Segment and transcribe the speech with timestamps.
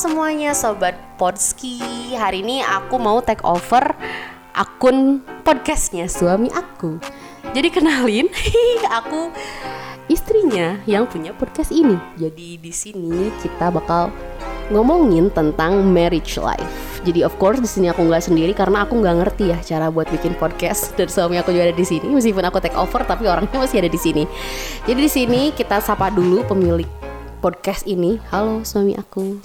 [0.00, 1.76] semuanya sobat Podski.
[2.16, 3.92] Hari ini aku mau take over
[4.56, 6.96] akun podcastnya suami aku.
[7.52, 8.32] Jadi kenalin,
[9.04, 9.28] aku
[10.08, 12.00] istrinya yang punya podcast ini.
[12.16, 14.08] Jadi di sini kita bakal
[14.72, 17.04] ngomongin tentang marriage life.
[17.04, 20.08] Jadi of course di sini aku nggak sendiri karena aku nggak ngerti ya cara buat
[20.08, 22.08] bikin podcast dan suami aku juga ada di sini.
[22.08, 24.24] Meskipun aku take over tapi orangnya masih ada di sini.
[24.88, 26.99] Jadi di sini kita sapa dulu pemilik
[27.40, 28.20] podcast ini.
[28.28, 29.40] Halo suami aku.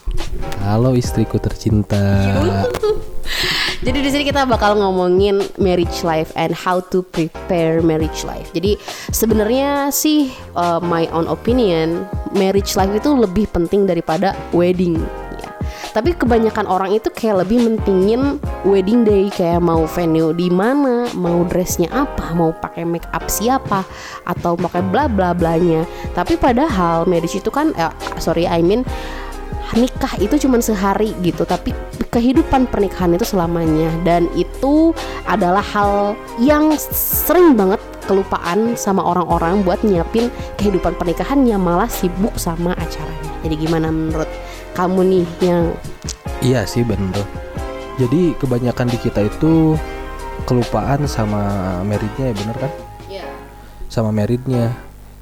[0.61, 1.97] Halo istriku tercinta.
[3.85, 8.51] Jadi di sini kita bakal ngomongin marriage life and how to prepare marriage life.
[8.51, 8.77] Jadi
[9.09, 14.99] sebenarnya sih uh, my own opinion, marriage life itu lebih penting daripada wedding.
[15.95, 18.35] Tapi kebanyakan orang itu kayak lebih mentingin
[18.67, 23.87] wedding day kayak mau venue di mana, mau dressnya apa, mau pakai make up siapa,
[24.27, 25.87] atau pakai bla bla blanya.
[26.11, 28.83] Tapi padahal marriage itu kan, eh, sorry I mean
[29.71, 31.47] nikah itu cuma sehari gitu.
[31.47, 31.71] Tapi
[32.11, 33.87] kehidupan pernikahan itu selamanya.
[34.03, 34.91] Dan itu
[35.23, 40.27] adalah hal yang sering banget kelupaan sama orang-orang buat nyiapin
[40.59, 44.29] kehidupan pernikahannya malah sibuk sama acaranya jadi gimana menurut
[44.73, 45.63] kamu nih yang
[46.41, 47.25] Iya sih bener.
[47.95, 49.79] Jadi kebanyakan di kita itu
[50.43, 52.71] kelupaan sama meritnya ya bener kan?
[53.07, 53.25] Iya.
[53.87, 54.75] Sama meritnya.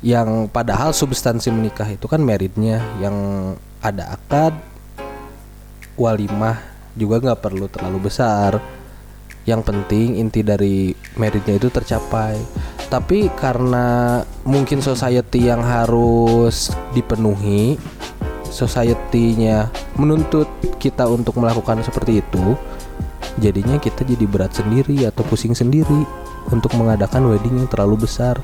[0.04, 3.16] Yang padahal substansi menikah itu kan meritnya yang
[3.80, 4.52] ada akad,
[5.96, 6.60] walimah
[7.00, 8.60] juga nggak perlu terlalu besar.
[9.48, 12.36] Yang penting inti dari meritnya itu tercapai.
[12.92, 17.80] Tapi karena mungkin society yang harus dipenuhi,
[18.54, 20.46] society-nya menuntut
[20.78, 22.54] kita untuk melakukan seperti itu,
[23.42, 26.06] jadinya kita jadi berat sendiri atau pusing sendiri
[26.54, 28.38] untuk mengadakan wedding yang terlalu besar.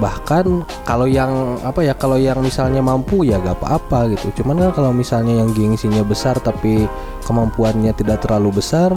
[0.00, 4.42] Bahkan kalau yang apa ya, kalau yang misalnya mampu ya gak apa-apa gitu.
[4.42, 6.88] Cuman kan kalau misalnya yang gengsinya besar tapi
[7.28, 8.90] kemampuannya tidak terlalu besar,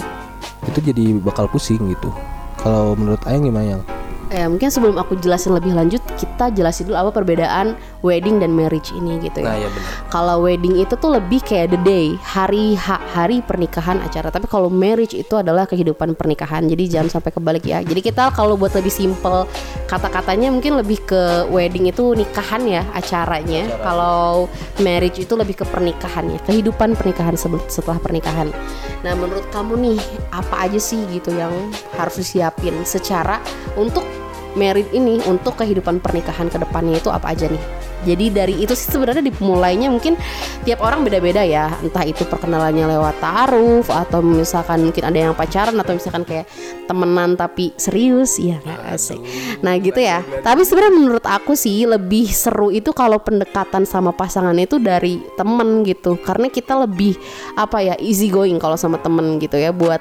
[0.66, 2.09] itu jadi bakal pusing gitu.
[2.57, 3.84] Kalau menurut Ayang gimana yang?
[4.27, 8.91] Eh, mungkin sebelum aku jelasin lebih lanjut, kita jelasin dulu apa perbedaan wedding dan marriage
[8.91, 9.55] ini gitu ya.
[9.55, 9.69] Nah ya.
[10.11, 14.27] Kalau wedding itu tuh lebih kayak the day, hari ha, hari pernikahan acara.
[14.27, 16.67] Tapi kalau marriage itu adalah kehidupan pernikahan.
[16.67, 17.79] Jadi jangan sampai kebalik ya.
[17.79, 19.47] Jadi kita kalau buat lebih simple
[19.88, 23.63] kata-katanya mungkin lebih ke wedding itu nikahan ya acaranya.
[23.79, 24.51] Kalau
[24.83, 27.39] marriage itu lebih ke pernikahannya, kehidupan pernikahan
[27.71, 28.51] setelah pernikahan.
[29.07, 29.99] Nah, menurut kamu nih
[30.35, 33.39] apa aja sih gitu yang harus disiapin secara
[33.79, 34.03] untuk
[34.57, 37.62] merit ini untuk kehidupan pernikahan ke depannya itu apa aja nih?
[38.06, 40.13] Jadi dari itu sih sebenarnya dimulainya mungkin
[40.62, 41.73] tiap orang beda-beda ya.
[41.81, 46.45] Entah itu perkenalannya lewat taaruf atau misalkan mungkin ada yang pacaran atau misalkan kayak
[46.85, 49.19] temenan tapi serius ya nggak asik.
[49.66, 50.22] Nah gitu ya.
[50.45, 55.81] Tapi sebenarnya menurut aku sih lebih seru itu kalau pendekatan sama pasangan itu dari temen
[55.81, 56.22] gitu.
[56.22, 57.18] Karena kita lebih
[57.57, 60.00] apa ya easy going kalau sama temen gitu ya buat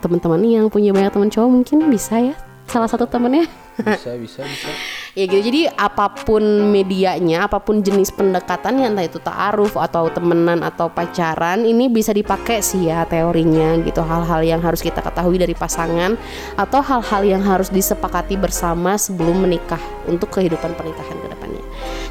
[0.00, 2.34] teman-teman yang punya banyak teman cowok mungkin bisa ya
[2.66, 3.46] salah satu temennya
[3.76, 4.68] Bisa bisa bisa.
[5.12, 6.40] ya gitu jadi apa pun
[6.72, 12.64] medianya apa pun jenis pendekatannya entah itu taaruf atau temenan atau pacaran ini bisa dipakai
[12.64, 16.16] sih ya teorinya gitu hal-hal yang harus kita ketahui dari pasangan
[16.56, 21.64] atau hal-hal yang harus disepakati bersama sebelum menikah untuk kehidupan pernikahan ke depannya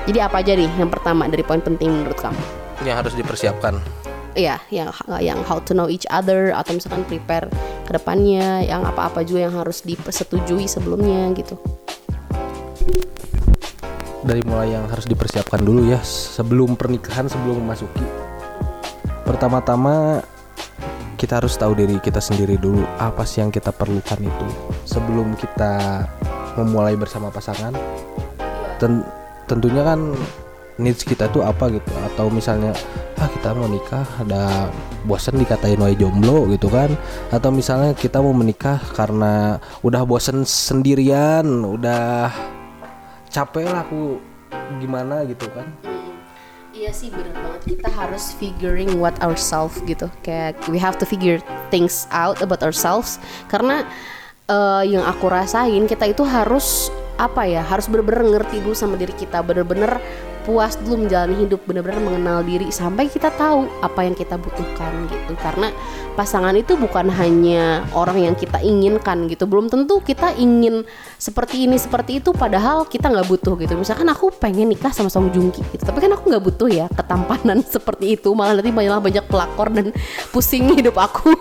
[0.05, 2.41] jadi apa aja nih yang pertama dari poin penting menurut kamu
[2.83, 4.05] Yang harus dipersiapkan.
[4.35, 4.91] Iya, yang
[5.23, 7.47] yang how to know each other atau misalkan prepare
[7.87, 11.55] ke depannya, yang apa-apa juga yang harus dipersetujui sebelumnya gitu.
[14.25, 18.01] dari mulai yang harus dipersiapkan dulu ya sebelum pernikahan sebelum memasuki
[19.21, 20.25] pertama-tama
[21.15, 24.47] kita harus tahu diri kita sendiri dulu apa sih yang kita perlukan itu
[24.89, 26.03] sebelum kita
[26.57, 27.71] memulai bersama pasangan
[28.81, 29.05] Ten-
[29.45, 30.17] tentunya kan
[30.77, 31.91] needs kita tuh apa gitu.
[32.13, 32.75] Atau misalnya
[33.19, 34.67] ah kita mau nikah ada
[35.07, 36.91] bosan dikatain wae jomblo gitu kan.
[37.31, 42.31] Atau misalnya kita mau menikah karena udah bosan sendirian udah
[43.31, 44.19] capek lah aku
[44.79, 45.67] gimana gitu kan.
[46.75, 47.79] Iya sih bener banget.
[47.79, 50.11] Kita harus figuring what ourselves gitu.
[50.27, 51.39] Kayak we have to figure
[51.71, 53.15] things out about ourselves.
[53.47, 53.87] Karena
[54.51, 59.15] eh, yang aku rasain kita itu harus apa ya harus bener-bener ngerti dulu sama diri
[59.15, 60.01] kita bener-bener
[60.45, 65.33] puas dulu menjalani hidup bener-bener mengenal diri sampai kita tahu apa yang kita butuhkan gitu.
[65.41, 65.73] Karena
[66.13, 70.85] pasangan itu bukan hanya orang yang kita inginkan gitu belum tentu kita ingin
[71.17, 73.73] seperti ini seperti itu padahal kita nggak butuh gitu.
[73.73, 76.85] Misalkan aku pengen nikah sama Song Joong Ki gitu tapi kan aku nggak butuh ya
[76.93, 79.89] ketampanan seperti itu malah nanti malah banyak pelakor dan
[80.29, 81.33] pusing hidup aku.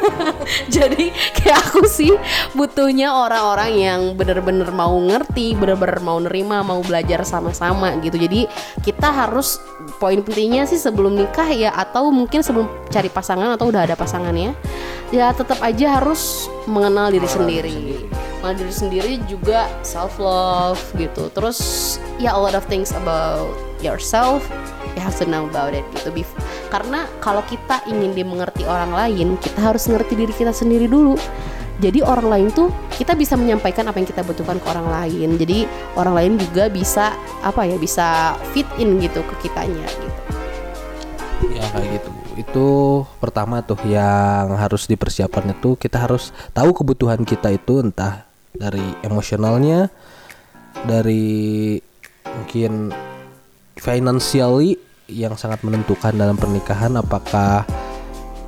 [0.74, 2.16] Jadi kayak aku sih
[2.56, 8.44] butuhnya orang-orang yang bener-bener mau ngerti bener-bener mau nerima mau belajar sama-sama gitu jadi
[8.84, 9.62] kita harus
[9.96, 14.52] poin pentingnya sih sebelum nikah ya atau mungkin sebelum cari pasangan atau udah ada pasangannya
[15.10, 18.06] ya tetap aja harus mengenal diri sendiri.
[18.40, 21.28] Mengenal diri sendiri juga self love gitu.
[21.34, 21.58] Terus
[22.22, 23.50] ya a lot of things about
[23.82, 24.46] yourself
[24.94, 26.12] you have to know about it gitu
[26.70, 31.18] karena kalau kita ingin dimengerti orang lain kita harus ngerti diri kita sendiri dulu
[31.80, 35.40] jadi orang lain tuh kita bisa menyampaikan apa yang kita butuhkan ke orang lain.
[35.40, 35.64] Jadi
[35.96, 40.20] orang lain juga bisa apa ya bisa fit in gitu ke kitanya gitu.
[41.56, 42.10] Ya kayak gitu.
[42.36, 42.68] Itu
[43.16, 49.88] pertama tuh yang harus dipersiapkan itu kita harus tahu kebutuhan kita itu entah dari emosionalnya
[50.84, 51.80] dari
[52.28, 52.92] mungkin
[53.80, 54.76] financially
[55.08, 57.64] yang sangat menentukan dalam pernikahan apakah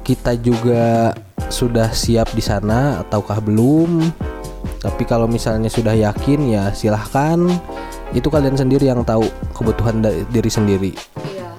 [0.05, 1.17] kita juga
[1.53, 4.01] sudah siap di sana ataukah belum
[4.81, 7.39] tapi kalau misalnya sudah yakin ya silahkan
[8.17, 10.93] itu kalian sendiri yang tahu kebutuhan dari diri sendiri
[11.29, 11.53] Iya.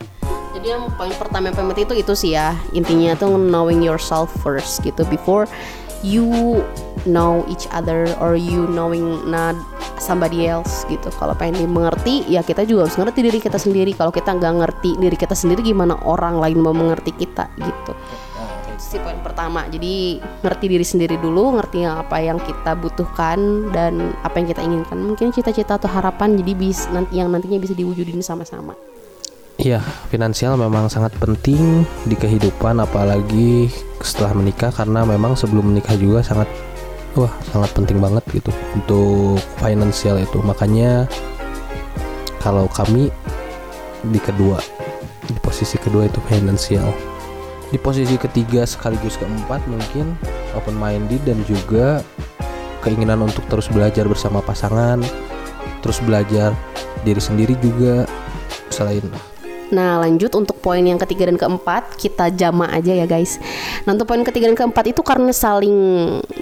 [0.57, 4.33] Jadi yang poin pertama yang paling penting itu itu sih ya intinya tuh knowing yourself
[4.41, 5.45] first gitu before
[6.03, 6.59] you
[7.07, 9.55] know each other or you knowing not
[10.03, 11.07] somebody else gitu.
[11.15, 13.95] Kalau pengen dimengerti ya kita juga harus ngerti diri kita sendiri.
[13.95, 17.95] Kalau kita nggak ngerti diri kita sendiri gimana orang lain mau mengerti kita gitu.
[18.73, 19.69] Itu sih poin pertama.
[19.69, 24.97] Jadi ngerti diri sendiri dulu, ngerti apa yang kita butuhkan dan apa yang kita inginkan.
[24.97, 28.73] Mungkin cita-cita atau harapan jadi bis nanti yang nantinya bisa diwujudin sama-sama.
[29.61, 33.69] Iya, finansial memang sangat penting di kehidupan apalagi
[34.01, 36.49] setelah menikah karena memang sebelum menikah juga sangat
[37.13, 40.41] wah, sangat penting banget gitu untuk finansial itu.
[40.41, 41.05] Makanya
[42.41, 43.13] kalau kami
[44.09, 44.57] di kedua
[45.29, 47.12] di posisi kedua itu finansial.
[47.73, 50.13] Di posisi ketiga sekaligus keempat mungkin
[50.53, 52.05] open minded dan juga
[52.85, 55.01] keinginan untuk terus belajar bersama pasangan,
[55.81, 56.53] terus belajar
[57.01, 58.05] diri sendiri juga
[58.69, 59.01] selain
[59.73, 63.41] Nah lanjut untuk poin yang ketiga dan keempat kita jama aja ya guys.
[63.83, 65.75] Nah untuk poin ketiga dan keempat itu karena saling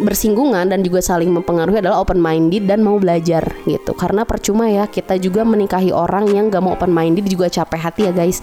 [0.03, 3.91] bersinggungan dan juga saling mempengaruhi adalah open minded dan mau belajar gitu.
[3.95, 8.01] Karena percuma ya kita juga menikahi orang yang gak mau open minded juga capek hati
[8.07, 8.39] ya guys.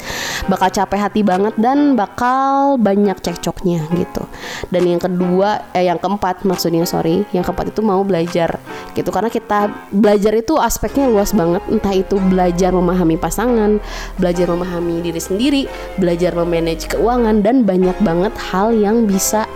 [0.48, 4.27] Bakal capek hati banget dan bakal banyak cekcoknya gitu.
[4.68, 8.58] Dan yang kedua eh yang keempat maksudnya sorry, yang keempat itu mau belajar
[8.96, 13.78] gitu karena kita belajar itu aspeknya luas banget entah itu belajar memahami pasangan,
[14.18, 15.62] belajar memahami diri sendiri,
[16.00, 19.46] belajar memanage keuangan dan banyak banget hal yang bisa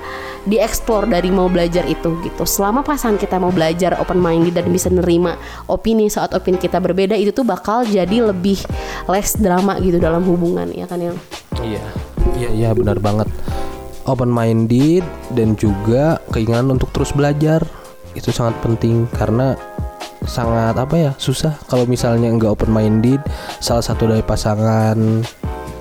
[0.42, 2.42] dieksplor dari mau belajar itu gitu.
[2.42, 5.38] Selama pasangan kita mau belajar open minded dan bisa nerima
[5.70, 8.58] opini saat opini kita berbeda itu tuh bakal jadi lebih
[9.06, 11.16] less drama gitu dalam hubungan ya kan yang
[11.62, 11.84] Iya,
[12.34, 13.30] iya, iya benar banget.
[14.08, 17.62] Open minded dan juga keinginan untuk terus belajar.
[18.12, 19.54] Itu sangat penting karena
[20.22, 23.18] sangat apa ya susah kalau misalnya nggak open minded
[23.58, 24.94] salah satu dari pasangan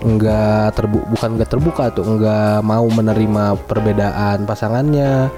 [0.02, 5.30] nggak terbu bukan nggak terbuka tuh nggak mau menerima perbedaan pasangannya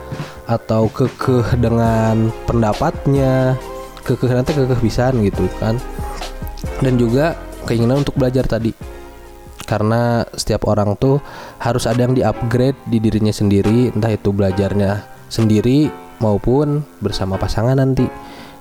[0.48, 3.60] atau kekeh dengan pendapatnya
[4.04, 5.80] kekeh nanti kekeh bisaan gitu kan.
[6.84, 8.76] Dan juga keinginan untuk belajar tadi.
[9.64, 11.24] Karena setiap orang tuh
[11.64, 15.00] harus ada yang di-upgrade di dirinya sendiri entah itu belajarnya
[15.32, 15.88] sendiri
[16.20, 18.04] maupun bersama pasangan nanti.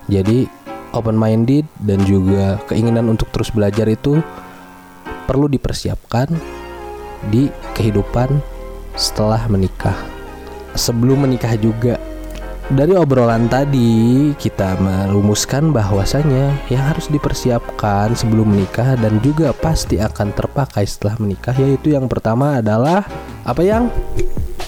[0.06, 0.46] Jadi
[0.94, 4.22] open minded dan juga keinginan untuk terus belajar itu
[5.26, 6.30] perlu dipersiapkan
[7.26, 8.38] di kehidupan
[8.94, 9.98] setelah menikah.
[10.78, 11.98] Sebelum menikah juga
[12.72, 20.32] dari obrolan tadi kita merumuskan bahwasanya yang harus dipersiapkan sebelum menikah dan juga pasti akan
[20.32, 23.04] terpakai setelah menikah yaitu yang pertama adalah
[23.44, 23.92] apa yang?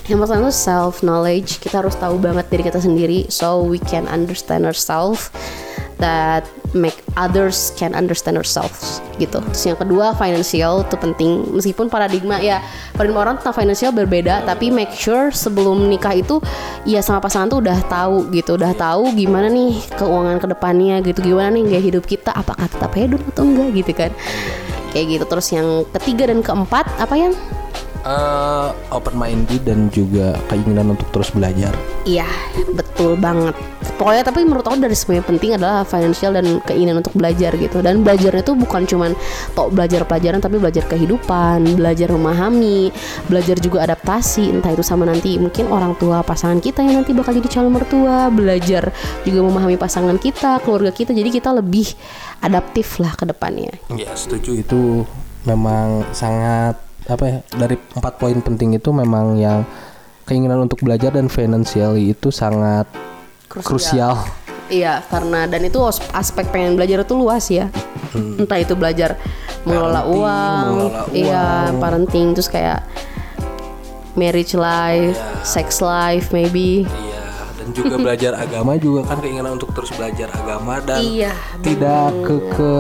[0.04, 4.68] Yang pertama self knowledge kita harus tahu banget diri kita sendiri so we can understand
[4.68, 5.32] ourselves
[5.96, 9.38] that make others can understand ourselves gitu.
[9.54, 11.54] Terus yang kedua financial itu penting.
[11.54, 12.60] Meskipun paradigma ya
[12.98, 16.42] paradigma orang tentang financial berbeda tapi make sure sebelum nikah itu
[16.84, 18.58] ya sama pasangan tuh udah tahu gitu.
[18.58, 21.22] Udah tahu gimana nih keuangan ke depannya gitu.
[21.22, 24.10] Gimana nih gaya hidup kita apakah tetap hedon atau enggak gitu kan.
[24.90, 25.24] Kayak gitu.
[25.30, 27.32] Terus yang ketiga dan keempat apa yang
[28.04, 31.72] Eh, open minded dan juga keinginan untuk terus belajar
[32.04, 32.28] Iya,
[32.76, 33.56] betul banget.
[33.96, 37.80] Pokoknya tapi menurut aku dari semua yang penting adalah financial dan keinginan untuk belajar gitu.
[37.80, 39.16] Dan belajar itu bukan cuman
[39.56, 42.92] tok belajar pelajaran tapi belajar kehidupan, belajar memahami,
[43.24, 44.52] belajar juga adaptasi.
[44.52, 48.28] Entah itu sama nanti mungkin orang tua pasangan kita yang nanti bakal jadi calon mertua,
[48.28, 48.92] belajar
[49.24, 51.16] juga memahami pasangan kita, keluarga kita.
[51.16, 51.88] Jadi kita lebih
[52.44, 53.72] adaptif lah ke depannya.
[53.96, 55.08] Ya setuju itu
[55.48, 59.60] memang sangat apa ya dari empat poin penting itu memang yang
[60.24, 62.88] keinginan untuk belajar dan financially itu sangat
[63.48, 64.24] krusial.
[64.72, 65.76] Iya, karena dan itu
[66.16, 67.68] aspek pengen belajar itu luas ya.
[68.16, 69.20] Entah itu belajar
[69.68, 71.44] mengelola Parenting, uang, mengelola iya,
[71.76, 72.80] parenting terus kayak
[74.16, 76.88] marriage life, sex life maybe.
[76.88, 77.22] Iya,
[77.60, 82.34] dan juga belajar agama juga kan keinginan untuk terus belajar agama dan Iya, tidak ke
[82.56, 82.72] ke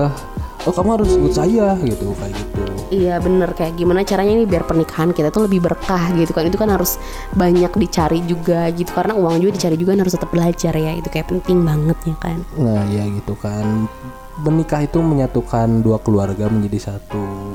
[0.64, 2.60] oh kamu harus ikut saya gitu kayak gitu.
[2.94, 6.54] Iya bener kayak gimana caranya nih biar pernikahan kita tuh lebih berkah gitu kan itu
[6.60, 7.00] kan harus
[7.34, 11.08] banyak dicari juga gitu karena uang juga dicari juga dan harus tetap belajar ya itu
[11.10, 13.88] kayak penting banget ya kan Nah, ya gitu kan.
[14.34, 17.54] Menikah itu menyatukan dua keluarga menjadi satu.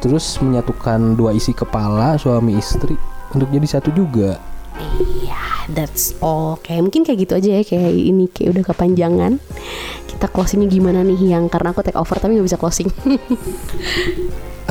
[0.00, 2.94] Terus menyatukan dua isi kepala suami istri
[3.34, 4.38] untuk jadi satu juga.
[4.96, 5.40] Iya
[5.74, 9.32] that's all kayak mungkin kayak gitu aja ya kayak ini kayak udah kepanjangan
[10.20, 12.92] kita closingnya gimana nih yang karena aku take over tapi nggak bisa closing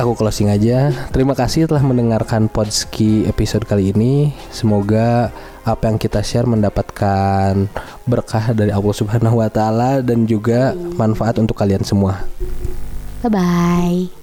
[0.00, 0.96] Aku closing aja.
[1.12, 4.32] Terima kasih telah mendengarkan Podski episode kali ini.
[4.48, 5.28] Semoga
[5.60, 7.68] apa yang kita share mendapatkan
[8.08, 12.24] berkah dari Allah Subhanahu wa taala dan juga manfaat untuk kalian semua.
[13.20, 14.19] bye bye